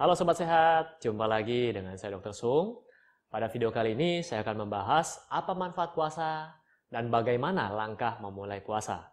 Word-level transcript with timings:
Halo 0.00 0.16
Sobat 0.16 0.32
Sehat, 0.40 0.96
jumpa 1.04 1.28
lagi 1.28 1.76
dengan 1.76 1.92
saya 1.92 2.16
Dr. 2.16 2.32
Sung. 2.32 2.80
Pada 3.28 3.52
video 3.52 3.68
kali 3.68 3.92
ini 3.92 4.24
saya 4.24 4.40
akan 4.40 4.64
membahas 4.64 5.28
apa 5.28 5.52
manfaat 5.52 5.92
puasa 5.92 6.56
dan 6.88 7.12
bagaimana 7.12 7.68
langkah 7.68 8.16
memulai 8.24 8.64
puasa. 8.64 9.12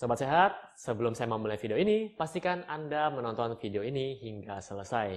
Sobat 0.00 0.16
Sehat, 0.16 0.56
sebelum 0.80 1.12
saya 1.12 1.28
memulai 1.28 1.60
video 1.60 1.76
ini, 1.76 2.08
pastikan 2.08 2.64
Anda 2.72 3.12
menonton 3.12 3.60
video 3.60 3.84
ini 3.84 4.16
hingga 4.16 4.64
selesai. 4.64 5.12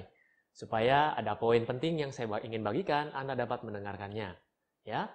Supaya 0.51 1.15
ada 1.15 1.39
poin 1.39 1.63
penting 1.63 2.03
yang 2.03 2.11
saya 2.11 2.27
ingin 2.43 2.67
bagikan, 2.67 3.15
Anda 3.15 3.39
dapat 3.39 3.63
mendengarkannya. 3.63 4.44
Ya, 4.85 5.09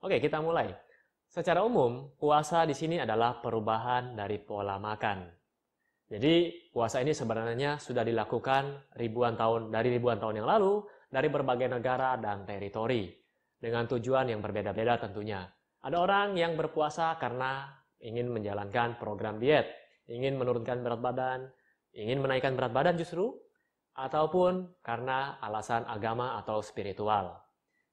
Oke 0.00 0.16
kita 0.16 0.40
mulai. 0.40 0.72
Secara 1.28 1.60
umum, 1.60 2.08
puasa 2.16 2.64
di 2.64 2.72
sini 2.72 2.96
adalah 2.96 3.38
perubahan 3.44 4.16
dari 4.16 4.40
pola 4.40 4.80
makan. 4.80 5.28
Jadi, 6.10 6.66
puasa 6.72 7.04
ini 7.04 7.14
sebenarnya 7.14 7.78
sudah 7.78 8.02
dilakukan 8.02 8.96
ribuan 8.98 9.38
tahun 9.38 9.70
dari 9.70 9.94
ribuan 9.94 10.18
tahun 10.18 10.42
yang 10.42 10.48
lalu 10.48 10.82
dari 11.06 11.28
berbagai 11.30 11.70
negara 11.70 12.18
dan 12.18 12.42
teritori 12.48 13.12
dengan 13.60 13.86
tujuan 13.86 14.32
yang 14.32 14.42
berbeda-beda 14.42 14.98
tentunya. 14.98 15.46
Ada 15.84 16.02
orang 16.02 16.34
yang 16.34 16.58
berpuasa 16.58 17.14
karena 17.20 17.68
ingin 18.02 18.32
menjalankan 18.32 18.98
program 18.98 19.38
diet, 19.38 19.70
ingin 20.10 20.34
menurunkan 20.34 20.82
berat 20.82 20.98
badan, 20.98 21.40
ingin 21.94 22.24
menaikkan 22.24 22.58
berat 22.58 22.72
badan 22.74 22.96
justru, 22.98 23.36
ataupun 23.94 24.80
karena 24.82 25.38
alasan 25.44 25.86
agama 25.86 26.40
atau 26.42 26.58
spiritual. 26.64 27.38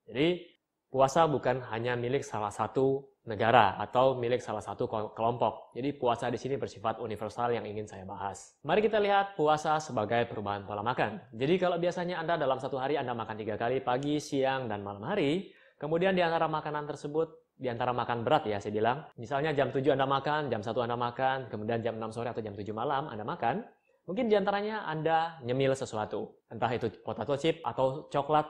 Jadi, 0.10 0.57
puasa 0.88 1.28
bukan 1.28 1.62
hanya 1.70 2.00
milik 2.00 2.24
salah 2.24 2.52
satu 2.52 3.04
negara 3.28 3.76
atau 3.76 4.16
milik 4.16 4.40
salah 4.40 4.64
satu 4.64 4.88
kelompok. 4.88 5.76
Jadi 5.76 5.92
puasa 6.00 6.32
di 6.32 6.40
sini 6.40 6.56
bersifat 6.56 7.04
universal 7.04 7.52
yang 7.52 7.68
ingin 7.68 7.84
saya 7.84 8.08
bahas. 8.08 8.56
Mari 8.64 8.80
kita 8.88 9.04
lihat 9.04 9.36
puasa 9.36 9.76
sebagai 9.84 10.24
perubahan 10.32 10.64
pola 10.64 10.80
makan. 10.80 11.20
Jadi 11.36 11.60
kalau 11.60 11.76
biasanya 11.76 12.24
Anda 12.24 12.40
dalam 12.40 12.58
satu 12.58 12.80
hari 12.80 12.96
Anda 12.96 13.12
makan 13.12 13.36
tiga 13.36 13.60
kali, 13.60 13.84
pagi, 13.84 14.16
siang, 14.24 14.72
dan 14.72 14.80
malam 14.80 15.04
hari, 15.04 15.52
kemudian 15.76 16.16
di 16.16 16.24
antara 16.24 16.48
makanan 16.48 16.88
tersebut 16.88 17.36
di 17.58 17.68
antara 17.68 17.92
makan 17.92 18.24
berat 18.24 18.48
ya 18.48 18.64
saya 18.64 18.72
bilang. 18.72 19.04
Misalnya 19.20 19.52
jam 19.52 19.76
7 19.76 19.92
Anda 19.92 20.08
makan, 20.08 20.48
jam 20.48 20.64
1 20.64 20.72
Anda 20.88 20.96
makan, 20.96 21.38
kemudian 21.52 21.84
jam 21.84 22.00
6 22.00 22.16
sore 22.16 22.32
atau 22.32 22.40
jam 22.40 22.56
7 22.56 22.64
malam 22.72 23.12
Anda 23.12 23.28
makan. 23.28 23.66
Mungkin 24.08 24.32
di 24.32 24.40
antaranya 24.40 24.88
Anda 24.88 25.36
nyemil 25.44 25.76
sesuatu. 25.76 26.48
Entah 26.48 26.72
itu 26.72 26.88
potato 27.04 27.36
chip 27.36 27.60
atau 27.60 28.08
coklat 28.08 28.48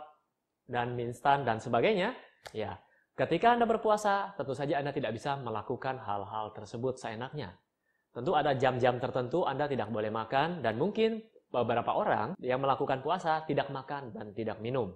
dan 0.70 0.94
mie 0.94 1.10
instan 1.10 1.48
dan 1.48 1.58
sebagainya. 1.58 2.14
Ya, 2.56 2.80
ketika 3.18 3.54
Anda 3.56 3.68
berpuasa, 3.68 4.34
tentu 4.38 4.54
saja 4.56 4.80
Anda 4.80 4.96
tidak 4.96 5.14
bisa 5.16 5.36
melakukan 5.38 6.00
hal-hal 6.00 6.54
tersebut 6.56 6.98
seenaknya. 7.00 7.56
Tentu 8.16 8.34
ada 8.34 8.58
jam-jam 8.58 8.98
tertentu 8.98 9.46
Anda 9.46 9.70
tidak 9.70 9.94
boleh 9.94 10.10
makan 10.10 10.66
dan 10.66 10.80
mungkin 10.82 11.22
beberapa 11.54 11.96
orang 11.96 12.36
yang 12.42 12.60
melakukan 12.60 13.00
puasa 13.06 13.46
tidak 13.46 13.70
makan 13.70 14.12
dan 14.12 14.34
tidak 14.34 14.58
minum. 14.60 14.92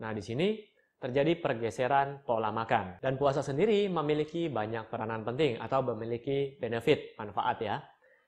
Nah, 0.00 0.12
di 0.12 0.22
sini 0.24 0.56
terjadi 0.96 1.36
pergeseran 1.38 2.24
pola 2.24 2.48
makan. 2.48 3.00
Dan 3.04 3.20
puasa 3.20 3.44
sendiri 3.44 3.86
memiliki 3.92 4.48
banyak 4.48 4.88
peranan 4.88 5.22
penting 5.22 5.60
atau 5.60 5.84
memiliki 5.92 6.56
benefit, 6.56 7.14
manfaat 7.20 7.58
ya. 7.60 7.76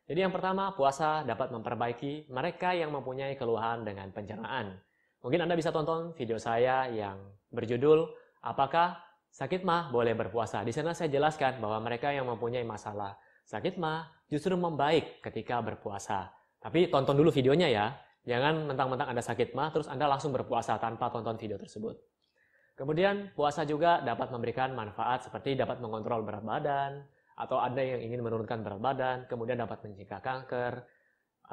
Jadi 0.09 0.25
yang 0.25 0.33
pertama, 0.33 0.73
puasa 0.73 1.25
dapat 1.25 1.53
memperbaiki 1.53 2.33
mereka 2.33 2.73
yang 2.73 2.93
mempunyai 2.93 3.37
keluhan 3.37 3.85
dengan 3.85 4.09
pencernaan. 4.13 4.77
Mungkin 5.21 5.45
Anda 5.45 5.57
bisa 5.57 5.73
tonton 5.73 6.17
video 6.17 6.41
saya 6.41 6.89
yang 6.89 7.19
berjudul 7.53 8.09
Apakah 8.43 8.99
sakit 9.31 9.63
mah 9.63 9.91
boleh 9.91 10.15
berpuasa? 10.15 10.63
Di 10.67 10.73
sana 10.75 10.95
saya 10.95 11.11
jelaskan 11.11 11.63
bahwa 11.63 11.83
mereka 11.83 12.11
yang 12.15 12.27
mempunyai 12.27 12.63
masalah 12.63 13.19
sakit 13.49 13.81
mah 13.81 14.09
justru 14.29 14.55
membaik 14.55 15.25
ketika 15.25 15.59
berpuasa. 15.65 16.29
Tapi 16.59 16.91
tonton 16.93 17.17
dulu 17.17 17.31
videonya 17.33 17.69
ya. 17.71 17.87
Jangan 18.29 18.69
mentang-mentang 18.69 19.09
Anda 19.09 19.25
sakit 19.25 19.57
mah 19.57 19.73
terus 19.73 19.89
Anda 19.89 20.05
langsung 20.05 20.37
berpuasa 20.37 20.77
tanpa 20.77 21.09
tonton 21.09 21.41
video 21.41 21.57
tersebut. 21.57 21.97
Kemudian 22.79 23.35
puasa 23.35 23.67
juga 23.67 23.99
dapat 24.05 24.31
memberikan 24.31 24.71
manfaat 24.71 25.27
seperti 25.27 25.59
dapat 25.59 25.83
mengontrol 25.83 26.23
berat 26.23 26.47
badan, 26.47 27.03
atau 27.39 27.63
ada 27.63 27.79
yang 27.79 28.03
ingin 28.03 28.21
menurunkan 28.23 28.67
berat 28.67 28.83
badan, 28.83 29.17
kemudian 29.31 29.63
dapat 29.63 29.79
mencegah 29.87 30.19
kanker, 30.19 30.83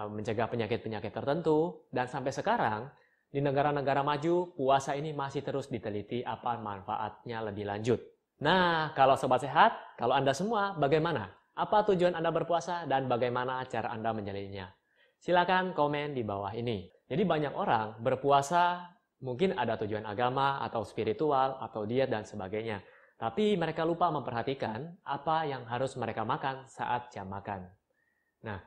eh, 0.01 0.09
mencegah 0.09 0.49
penyakit-penyakit 0.49 1.13
tertentu, 1.13 1.85
dan 1.93 2.09
sampai 2.09 2.33
sekarang 2.33 2.89
di 3.35 3.43
negara-negara 3.43 3.99
maju 3.99 4.55
puasa 4.55 4.95
ini 4.95 5.11
masih 5.11 5.43
terus 5.43 5.67
diteliti 5.67 6.23
apa 6.23 6.55
manfaatnya 6.55 7.43
lebih 7.43 7.67
lanjut. 7.67 7.99
Nah, 8.39 8.95
kalau 8.95 9.19
sobat 9.19 9.43
sehat, 9.43 9.75
kalau 9.99 10.15
Anda 10.15 10.31
semua 10.31 10.71
bagaimana? 10.79 11.35
Apa 11.51 11.83
tujuan 11.91 12.15
Anda 12.15 12.31
berpuasa 12.31 12.87
dan 12.87 13.11
bagaimana 13.11 13.59
cara 13.67 13.91
Anda 13.91 14.15
menjalannya? 14.15 14.71
Silakan 15.19 15.75
komen 15.75 16.15
di 16.15 16.23
bawah 16.23 16.55
ini. 16.55 16.87
Jadi 17.11 17.23
banyak 17.27 17.51
orang 17.51 17.99
berpuasa 17.99 18.95
Mungkin 19.23 19.55
ada 19.55 19.73
tujuan 19.79 20.03
agama 20.03 20.59
atau 20.61 20.83
spiritual 20.83 21.57
atau 21.57 21.87
diet 21.87 22.11
dan 22.11 22.27
sebagainya. 22.27 22.83
Tapi 23.15 23.55
mereka 23.55 23.87
lupa 23.87 24.11
memperhatikan 24.11 25.01
apa 25.07 25.47
yang 25.47 25.63
harus 25.65 25.95
mereka 25.95 26.21
makan 26.21 26.67
saat 26.67 27.09
jam 27.15 27.31
makan. 27.31 27.65
Nah, 28.43 28.59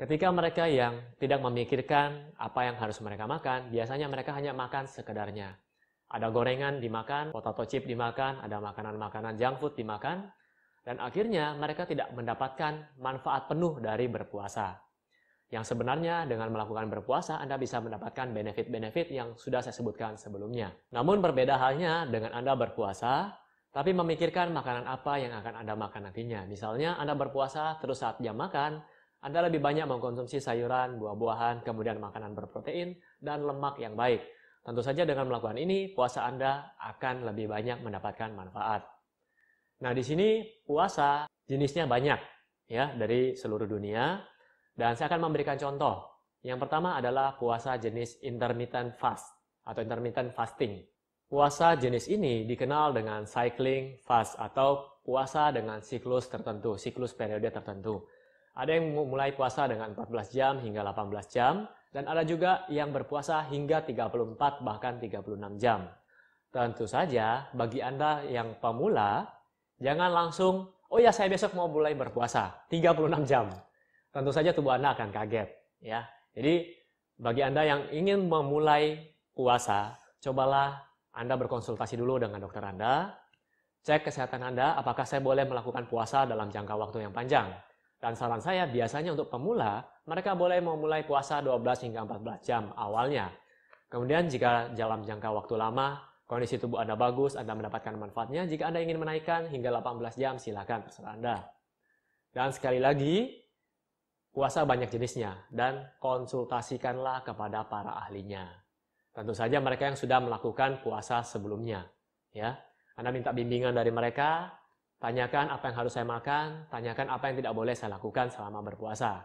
ketika 0.00 0.32
mereka 0.32 0.64
yang 0.64 0.96
tidak 1.20 1.44
memikirkan 1.44 2.32
apa 2.40 2.64
yang 2.64 2.76
harus 2.80 2.96
mereka 3.04 3.28
makan, 3.28 3.68
biasanya 3.68 4.08
mereka 4.08 4.32
hanya 4.32 4.56
makan 4.56 4.88
sekedarnya. 4.88 5.60
Ada 6.08 6.32
gorengan 6.32 6.80
dimakan, 6.80 7.36
potato 7.36 7.68
chip 7.68 7.84
dimakan, 7.84 8.40
ada 8.40 8.64
makanan-makanan 8.64 9.36
junk 9.36 9.60
food 9.60 9.76
dimakan, 9.76 10.32
dan 10.88 10.96
akhirnya 11.04 11.52
mereka 11.52 11.84
tidak 11.84 12.08
mendapatkan 12.16 12.96
manfaat 12.96 13.46
penuh 13.46 13.76
dari 13.78 14.08
berpuasa. 14.08 14.80
Yang 15.52 15.74
sebenarnya 15.76 16.24
dengan 16.24 16.48
melakukan 16.48 16.88
berpuasa 16.88 17.36
Anda 17.36 17.60
bisa 17.60 17.82
mendapatkan 17.84 18.32
benefit-benefit 18.32 19.12
yang 19.12 19.36
sudah 19.36 19.60
saya 19.60 19.76
sebutkan 19.76 20.16
sebelumnya. 20.16 20.72
Namun 20.96 21.20
berbeda 21.20 21.60
halnya 21.60 22.08
dengan 22.08 22.32
Anda 22.32 22.56
berpuasa, 22.56 23.36
tapi 23.70 23.92
memikirkan 23.92 24.50
makanan 24.50 24.88
apa 24.88 25.12
yang 25.20 25.36
akan 25.36 25.54
Anda 25.60 25.74
makan 25.76 26.10
nantinya. 26.10 26.48
Misalnya 26.48 26.96
Anda 26.96 27.14
berpuasa 27.14 27.78
terus 27.82 28.02
saat 28.02 28.18
jam 28.22 28.38
makan, 28.38 28.82
Anda 29.20 29.48
lebih 29.48 29.60
banyak 29.60 29.84
mengkonsumsi 29.84 30.40
sayuran, 30.40 30.96
buah-buahan, 30.96 31.60
kemudian 31.60 32.00
makanan 32.00 32.32
berprotein, 32.32 32.96
dan 33.20 33.44
lemak 33.44 33.76
yang 33.76 33.92
baik. 33.92 34.24
Tentu 34.64 34.80
saja 34.80 35.04
dengan 35.04 35.28
melakukan 35.28 35.60
ini, 35.60 35.92
puasa 35.92 36.24
Anda 36.24 36.76
akan 36.80 37.28
lebih 37.28 37.52
banyak 37.52 37.84
mendapatkan 37.84 38.32
manfaat. 38.32 38.84
Nah, 39.80 39.92
di 39.96 40.04
sini 40.04 40.44
puasa 40.64 41.24
jenisnya 41.48 41.88
banyak 41.88 42.20
ya 42.68 42.92
dari 42.96 43.32
seluruh 43.36 43.64
dunia. 43.64 44.20
Dan 44.76 44.96
saya 44.96 45.12
akan 45.12 45.28
memberikan 45.28 45.60
contoh. 45.60 46.24
Yang 46.40 46.64
pertama 46.64 46.96
adalah 46.96 47.36
puasa 47.36 47.76
jenis 47.76 48.24
intermittent 48.24 48.96
fast 48.96 49.28
atau 49.64 49.80
intermittent 49.84 50.32
fasting. 50.32 50.80
Puasa 51.28 51.76
jenis 51.76 52.08
ini 52.08 52.48
dikenal 52.48 52.96
dengan 52.96 53.28
cycling 53.28 54.00
fast 54.00 54.40
atau 54.40 55.00
puasa 55.04 55.52
dengan 55.52 55.84
siklus 55.84 56.32
tertentu, 56.32 56.80
siklus 56.80 57.12
periode 57.12 57.52
tertentu. 57.52 58.08
Ada 58.54 58.76
yang 58.76 58.92
mulai 58.94 59.32
puasa 59.32 59.70
dengan 59.70 59.94
14 59.94 60.34
jam 60.34 60.58
hingga 60.58 60.82
18 60.82 61.30
jam, 61.30 61.64
dan 61.90 62.06
ada 62.06 62.22
juga 62.26 62.66
yang 62.70 62.90
berpuasa 62.90 63.46
hingga 63.50 63.82
34 63.82 64.62
bahkan 64.62 64.98
36 64.98 65.58
jam. 65.58 65.90
Tentu 66.50 66.86
saja 66.86 67.46
bagi 67.54 67.78
Anda 67.78 68.26
yang 68.26 68.58
pemula, 68.58 69.26
jangan 69.78 70.10
langsung, 70.10 70.70
oh 70.90 70.98
ya 70.98 71.14
saya 71.14 71.30
besok 71.30 71.54
mau 71.54 71.70
mulai 71.70 71.94
berpuasa, 71.94 72.66
36 72.70 73.22
jam 73.26 73.46
tentu 74.10 74.30
saja 74.34 74.50
tubuh 74.50 74.74
Anda 74.74 74.94
akan 74.94 75.08
kaget. 75.14 75.48
ya. 75.80 76.02
Jadi 76.34 76.74
bagi 77.18 77.42
Anda 77.42 77.62
yang 77.66 77.80
ingin 77.94 78.26
memulai 78.26 78.98
puasa, 79.34 79.94
cobalah 80.22 80.82
Anda 81.14 81.38
berkonsultasi 81.38 81.98
dulu 81.98 82.22
dengan 82.22 82.42
dokter 82.42 82.62
Anda, 82.62 83.14
cek 83.86 84.10
kesehatan 84.10 84.42
Anda, 84.42 84.76
apakah 84.78 85.06
saya 85.06 85.22
boleh 85.22 85.46
melakukan 85.46 85.86
puasa 85.86 86.26
dalam 86.26 86.50
jangka 86.50 86.74
waktu 86.76 87.06
yang 87.06 87.14
panjang. 87.14 87.48
Dan 88.00 88.16
saran 88.16 88.40
saya 88.40 88.64
biasanya 88.64 89.12
untuk 89.12 89.28
pemula, 89.28 89.84
mereka 90.08 90.32
boleh 90.32 90.64
memulai 90.64 91.04
puasa 91.04 91.44
12 91.44 91.84
hingga 91.84 92.08
14 92.08 92.40
jam 92.40 92.72
awalnya. 92.72 93.28
Kemudian 93.92 94.24
jika 94.26 94.72
dalam 94.72 95.04
jangka 95.04 95.28
waktu 95.28 95.54
lama, 95.60 96.00
kondisi 96.24 96.56
tubuh 96.56 96.80
Anda 96.80 96.96
bagus, 96.96 97.36
Anda 97.36 97.52
mendapatkan 97.52 98.00
manfaatnya. 98.00 98.48
Jika 98.48 98.72
Anda 98.72 98.80
ingin 98.80 98.96
menaikkan 98.96 99.52
hingga 99.52 99.68
18 99.84 100.16
jam, 100.16 100.34
silakan 100.40 100.88
terserah 100.88 101.12
Anda. 101.12 101.36
Dan 102.32 102.56
sekali 102.56 102.80
lagi, 102.80 103.40
Puasa 104.30 104.62
banyak 104.62 104.94
jenisnya 104.94 105.42
dan 105.50 105.90
konsultasikanlah 105.98 107.26
kepada 107.26 107.66
para 107.66 107.98
ahlinya. 108.06 108.46
Tentu 109.10 109.34
saja 109.34 109.58
mereka 109.58 109.90
yang 109.90 109.98
sudah 109.98 110.22
melakukan 110.22 110.86
puasa 110.86 111.26
sebelumnya. 111.26 111.90
Ya, 112.30 112.54
Anda 112.94 113.10
minta 113.10 113.34
bimbingan 113.34 113.74
dari 113.74 113.90
mereka, 113.90 114.54
tanyakan 115.00 115.48
apa 115.50 115.72
yang 115.72 115.76
harus 115.80 115.92
saya 115.96 116.06
makan, 116.06 116.68
tanyakan 116.68 117.08
apa 117.08 117.32
yang 117.32 117.36
tidak 117.40 117.54
boleh 117.56 117.74
saya 117.74 117.96
lakukan 117.96 118.28
selama 118.28 118.60
berpuasa. 118.60 119.24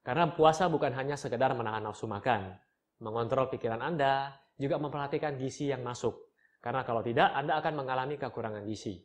Karena 0.00 0.32
puasa 0.32 0.70
bukan 0.70 0.94
hanya 0.96 1.18
sekedar 1.18 1.52
menahan 1.52 1.84
nafsu 1.84 2.08
makan, 2.08 2.56
mengontrol 3.02 3.52
pikiran 3.52 3.82
Anda, 3.84 4.32
juga 4.56 4.80
memperhatikan 4.80 5.36
gizi 5.36 5.68
yang 5.68 5.84
masuk. 5.84 6.30
Karena 6.62 6.86
kalau 6.86 7.04
tidak, 7.04 7.34
Anda 7.36 7.60
akan 7.60 7.84
mengalami 7.84 8.16
kekurangan 8.16 8.64
gizi. 8.64 9.02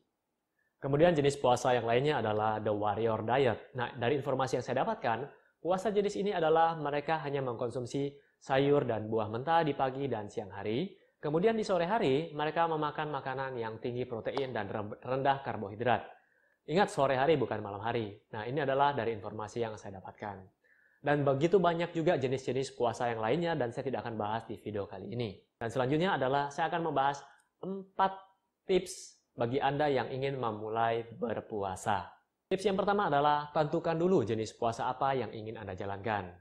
Kemudian 0.79 1.17
jenis 1.17 1.39
puasa 1.41 1.73
yang 1.73 1.87
lainnya 1.87 2.21
adalah 2.21 2.61
the 2.61 2.69
warrior 2.69 3.25
diet. 3.25 3.73
Nah, 3.73 3.95
dari 3.95 4.19
informasi 4.19 4.59
yang 4.59 4.63
saya 4.63 4.85
dapatkan, 4.85 5.25
puasa 5.57 5.89
jenis 5.89 6.19
ini 6.19 6.35
adalah 6.35 6.77
mereka 6.77 7.23
hanya 7.25 7.41
mengkonsumsi 7.41 8.13
sayur 8.37 8.85
dan 8.85 9.09
buah 9.09 9.31
mentah 9.31 9.65
di 9.65 9.73
pagi 9.73 10.05
dan 10.05 10.29
siang 10.29 10.53
hari. 10.53 10.93
Kemudian 11.25 11.57
di 11.57 11.65
sore 11.65 11.89
hari, 11.89 12.29
mereka 12.37 12.69
memakan 12.69 13.09
makanan 13.09 13.57
yang 13.57 13.81
tinggi 13.81 14.05
protein 14.05 14.53
dan 14.53 14.69
rendah 15.01 15.41
karbohidrat. 15.41 16.05
Ingat, 16.69 16.93
sore 16.93 17.17
hari 17.17 17.33
bukan 17.33 17.65
malam 17.65 17.81
hari. 17.81 18.13
Nah, 18.29 18.45
ini 18.45 18.61
adalah 18.61 18.93
dari 18.93 19.09
informasi 19.17 19.65
yang 19.65 19.73
saya 19.73 19.97
dapatkan. 19.97 20.45
Dan 21.01 21.25
begitu 21.25 21.57
banyak 21.57 21.97
juga 21.97 22.21
jenis-jenis 22.21 22.77
puasa 22.77 23.09
yang 23.09 23.25
lainnya 23.25 23.57
dan 23.57 23.73
saya 23.73 23.89
tidak 23.89 24.05
akan 24.05 24.21
bahas 24.21 24.45
di 24.45 24.53
video 24.61 24.85
kali 24.85 25.17
ini. 25.17 25.33
Dan 25.57 25.73
selanjutnya 25.73 26.13
adalah 26.13 26.53
saya 26.53 26.69
akan 26.69 26.93
membahas 26.93 27.17
4 27.65 28.69
tips 28.69 28.93
bagi 29.33 29.57
Anda 29.57 29.89
yang 29.89 30.13
ingin 30.13 30.37
memulai 30.37 31.09
berpuasa. 31.09 32.05
Tips 32.53 32.69
yang 32.69 32.77
pertama 32.77 33.09
adalah 33.09 33.49
tentukan 33.49 33.97
dulu 33.97 34.21
jenis 34.21 34.53
puasa 34.53 34.93
apa 34.93 35.17
yang 35.17 35.33
ingin 35.33 35.57
Anda 35.57 35.73
jalankan. 35.73 36.37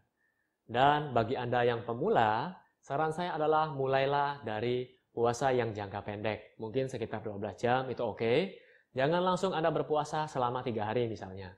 Dan 0.69 1.17
bagi 1.17 1.41
Anda 1.41 1.65
yang 1.65 1.89
pemula, 1.89 2.53
saran 2.85 3.09
saya 3.17 3.33
adalah 3.33 3.73
mulailah 3.73 4.45
dari 4.45 4.85
puasa 5.09 5.49
yang 5.57 5.73
jangka 5.73 6.05
pendek. 6.05 6.61
Mungkin 6.61 6.93
sekitar 6.93 7.25
12 7.25 7.57
jam 7.57 7.89
itu 7.89 8.05
oke. 8.05 8.61
Jangan 8.93 9.25
langsung 9.25 9.57
Anda 9.57 9.73
berpuasa 9.73 10.29
selama 10.29 10.61
3 10.61 10.85
hari 10.85 11.09
misalnya. 11.09 11.57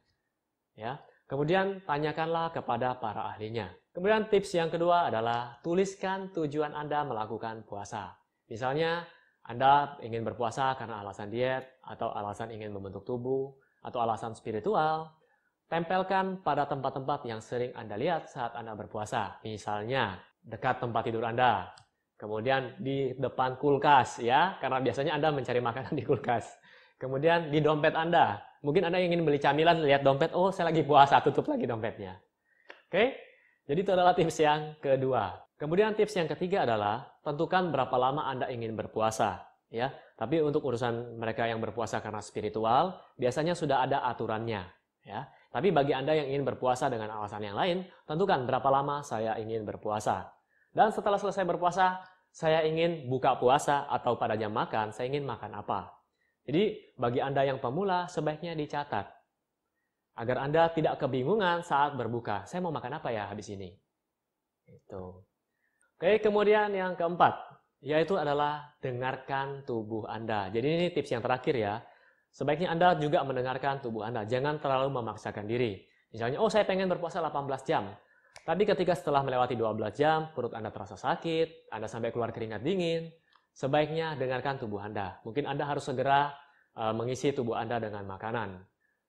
Ya. 0.78 1.02
Kemudian 1.26 1.82
tanyakanlah 1.82 2.55
kepada 2.55 3.02
para 3.02 3.34
ahlinya. 3.34 3.75
Kemudian 3.90 4.31
tips 4.31 4.55
yang 4.55 4.70
kedua 4.70 5.11
adalah 5.11 5.58
tuliskan 5.67 6.31
tujuan 6.31 6.70
Anda 6.70 7.02
melakukan 7.02 7.67
puasa. 7.67 8.14
Misalnya 8.46 9.02
anda 9.46 9.94
ingin 10.02 10.26
berpuasa 10.26 10.75
karena 10.75 11.06
alasan 11.06 11.31
diet, 11.31 11.78
atau 11.87 12.11
alasan 12.11 12.50
ingin 12.50 12.75
membentuk 12.75 13.06
tubuh, 13.06 13.55
atau 13.78 14.02
alasan 14.02 14.34
spiritual, 14.34 15.14
tempelkan 15.70 16.43
pada 16.43 16.67
tempat-tempat 16.67 17.23
yang 17.31 17.38
sering 17.38 17.70
Anda 17.78 17.94
lihat 17.94 18.26
saat 18.26 18.58
Anda 18.58 18.75
berpuasa. 18.75 19.38
Misalnya, 19.46 20.19
dekat 20.46 20.78
tempat 20.78 21.02
tidur 21.02 21.26
Anda. 21.26 21.75
Kemudian 22.16 22.81
di 22.81 23.12
depan 23.19 23.60
kulkas, 23.60 24.25
ya, 24.25 24.56
karena 24.56 24.81
biasanya 24.81 25.12
Anda 25.19 25.28
mencari 25.34 25.60
makanan 25.60 25.93
di 25.93 26.04
kulkas. 26.06 26.48
Kemudian 26.96 27.52
di 27.52 27.60
dompet 27.60 27.93
Anda. 27.93 28.40
Mungkin 28.64 28.88
Anda 28.88 29.04
ingin 29.04 29.20
beli 29.20 29.37
camilan, 29.37 29.84
lihat 29.84 30.00
dompet, 30.00 30.32
oh 30.32 30.48
saya 30.48 30.72
lagi 30.72 30.81
puasa, 30.81 31.20
tutup 31.20 31.44
lagi 31.44 31.69
dompetnya. 31.69 32.16
Oke? 32.88 33.20
Jadi 33.69 33.78
itu 33.82 33.93
adalah 33.93 34.16
tips 34.16 34.38
yang 34.40 34.78
kedua. 34.81 35.37
Kemudian 35.60 35.93
tips 35.93 36.16
yang 36.16 36.28
ketiga 36.31 36.64
adalah 36.64 37.04
tentukan 37.20 37.69
berapa 37.69 37.96
lama 38.00 38.25
Anda 38.25 38.49
ingin 38.49 38.72
berpuasa. 38.72 39.44
Ya, 39.66 39.90
tapi 40.14 40.38
untuk 40.40 40.62
urusan 40.62 41.19
mereka 41.19 41.42
yang 41.44 41.58
berpuasa 41.58 41.99
karena 41.99 42.22
spiritual, 42.22 43.02
biasanya 43.19 43.58
sudah 43.58 43.82
ada 43.82 44.06
aturannya. 44.06 44.62
Ya, 45.02 45.26
tapi 45.50 45.75
bagi 45.75 45.90
Anda 45.90 46.14
yang 46.14 46.31
ingin 46.32 46.44
berpuasa 46.46 46.87
dengan 46.87 47.10
alasan 47.19 47.42
yang 47.42 47.58
lain, 47.58 47.82
tentukan 48.06 48.46
berapa 48.46 48.69
lama 48.70 49.02
saya 49.02 49.34
ingin 49.42 49.66
berpuasa. 49.66 50.35
Dan 50.76 50.93
setelah 50.93 51.17
selesai 51.17 51.49
berpuasa, 51.49 52.05
saya 52.28 52.61
ingin 52.69 53.08
buka 53.08 53.40
puasa 53.40 53.88
atau 53.88 54.20
pada 54.20 54.37
jam 54.37 54.52
makan, 54.52 54.93
saya 54.93 55.08
ingin 55.08 55.25
makan 55.25 55.56
apa. 55.56 55.88
Jadi, 56.44 56.93
bagi 57.00 57.25
Anda 57.25 57.49
yang 57.49 57.64
pemula, 57.64 58.05
sebaiknya 58.12 58.52
dicatat. 58.52 59.08
Agar 60.20 60.44
Anda 60.44 60.69
tidak 60.76 61.00
kebingungan 61.00 61.64
saat 61.64 61.96
berbuka. 61.96 62.44
Saya 62.44 62.61
mau 62.61 62.76
makan 62.76 63.00
apa 63.00 63.08
ya 63.08 63.25
habis 63.25 63.49
ini? 63.49 63.73
Itu. 64.69 65.25
Oke, 65.96 66.20
kemudian 66.20 66.69
yang 66.76 66.93
keempat, 66.93 67.32
yaitu 67.81 68.20
adalah 68.20 68.76
dengarkan 68.84 69.64
tubuh 69.64 70.05
Anda. 70.05 70.52
Jadi 70.52 70.69
ini 70.69 70.87
tips 70.93 71.17
yang 71.17 71.25
terakhir 71.25 71.56
ya. 71.56 71.81
Sebaiknya 72.28 72.76
Anda 72.76 73.00
juga 73.00 73.25
mendengarkan 73.25 73.81
tubuh 73.81 74.05
Anda. 74.05 74.28
Jangan 74.28 74.61
terlalu 74.61 74.93
memaksakan 74.93 75.49
diri. 75.49 75.88
Misalnya, 76.12 76.37
oh 76.37 76.52
saya 76.52 76.69
pengen 76.69 76.84
berpuasa 76.93 77.25
18 77.25 77.64
jam. 77.64 77.96
Tapi 78.46 78.62
ketika 78.62 78.94
setelah 78.94 79.26
melewati 79.26 79.58
12 79.58 79.90
jam, 79.98 80.31
perut 80.31 80.54
Anda 80.54 80.70
terasa 80.70 80.94
sakit, 80.94 81.66
Anda 81.75 81.90
sampai 81.90 82.14
keluar 82.14 82.31
keringat 82.31 82.62
dingin, 82.62 83.10
sebaiknya 83.50 84.14
dengarkan 84.14 84.62
tubuh 84.62 84.78
Anda. 84.78 85.19
Mungkin 85.26 85.50
Anda 85.50 85.66
harus 85.66 85.90
segera 85.90 86.31
uh, 86.78 86.94
mengisi 86.94 87.34
tubuh 87.34 87.58
Anda 87.58 87.82
dengan 87.82 88.06
makanan. 88.06 88.62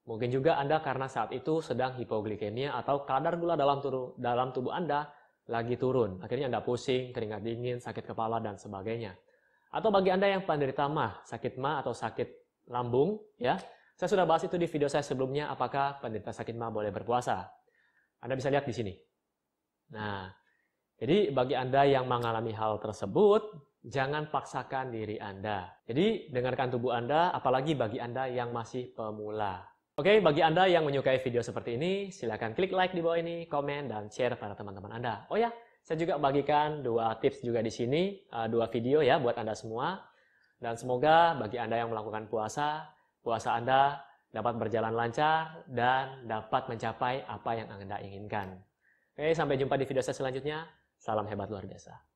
Mungkin 0.10 0.34
juga 0.34 0.58
Anda 0.58 0.82
karena 0.82 1.06
saat 1.06 1.38
itu 1.38 1.62
sedang 1.62 1.94
hipoglikemia 2.02 2.82
atau 2.82 3.06
kadar 3.06 3.38
gula 3.38 3.54
dalam, 3.54 3.78
dalam 4.18 4.58
tubuh 4.58 4.74
Anda 4.74 5.06
lagi 5.46 5.78
turun. 5.78 6.18
Akhirnya 6.18 6.50
Anda 6.50 6.66
pusing, 6.66 7.14
keringat 7.14 7.46
dingin, 7.46 7.78
sakit 7.78 8.10
kepala, 8.10 8.42
dan 8.42 8.58
sebagainya. 8.58 9.14
Atau 9.70 9.94
bagi 9.94 10.10
Anda 10.10 10.34
yang 10.34 10.50
penderita 10.50 10.90
mah, 10.90 11.22
sakit 11.30 11.62
mah 11.62 11.86
atau 11.86 11.94
sakit 11.94 12.58
lambung, 12.74 13.22
ya, 13.38 13.54
saya 13.94 14.10
sudah 14.10 14.26
bahas 14.26 14.50
itu 14.50 14.58
di 14.58 14.66
video 14.66 14.90
saya 14.90 15.06
sebelumnya, 15.06 15.54
apakah 15.54 16.02
penderita 16.02 16.34
sakit 16.34 16.58
mah 16.58 16.74
boleh 16.74 16.90
berpuasa. 16.90 17.46
Anda 18.18 18.34
bisa 18.34 18.50
lihat 18.50 18.66
di 18.66 18.74
sini. 18.74 19.07
Nah, 19.94 20.32
jadi 20.98 21.30
bagi 21.30 21.54
Anda 21.54 21.86
yang 21.86 22.10
mengalami 22.10 22.52
hal 22.52 22.82
tersebut, 22.82 23.54
jangan 23.86 24.28
paksakan 24.34 24.92
diri 24.92 25.22
Anda. 25.22 25.72
Jadi 25.88 26.34
dengarkan 26.34 26.74
tubuh 26.74 26.92
Anda, 26.92 27.32
apalagi 27.32 27.78
bagi 27.78 28.02
Anda 28.02 28.28
yang 28.28 28.52
masih 28.52 28.92
pemula. 28.92 29.64
Oke, 29.98 30.22
bagi 30.22 30.46
Anda 30.46 30.70
yang 30.70 30.86
menyukai 30.86 31.18
video 31.26 31.42
seperti 31.42 31.74
ini, 31.74 32.14
silakan 32.14 32.54
klik 32.54 32.70
like 32.70 32.94
di 32.94 33.02
bawah 33.02 33.18
ini, 33.18 33.50
komen, 33.50 33.90
dan 33.90 34.14
share 34.14 34.38
pada 34.38 34.54
teman-teman 34.54 34.94
Anda. 34.94 35.26
Oh 35.34 35.42
ya, 35.42 35.50
saya 35.82 35.98
juga 35.98 36.22
bagikan 36.22 36.86
dua 36.86 37.18
tips 37.18 37.42
juga 37.42 37.66
di 37.66 37.74
sini, 37.74 38.22
uh, 38.30 38.46
dua 38.46 38.70
video 38.70 39.02
ya 39.02 39.18
buat 39.18 39.40
Anda 39.42 39.58
semua. 39.58 39.98
Dan 40.62 40.78
semoga 40.78 41.34
bagi 41.38 41.58
Anda 41.58 41.82
yang 41.82 41.90
melakukan 41.90 42.30
puasa, 42.30 42.94
puasa 43.26 43.58
Anda 43.58 44.02
dapat 44.30 44.58
berjalan 44.62 44.94
lancar 44.94 45.66
dan 45.66 46.30
dapat 46.30 46.70
mencapai 46.70 47.26
apa 47.26 47.52
yang 47.58 47.70
Anda 47.74 47.98
inginkan. 48.02 48.58
Oke, 49.18 49.34
sampai 49.34 49.58
jumpa 49.58 49.82
di 49.82 49.90
video 49.90 50.06
saya 50.06 50.14
selanjutnya. 50.14 50.70
Salam 51.02 51.26
hebat 51.26 51.50
luar 51.50 51.66
biasa. 51.66 52.07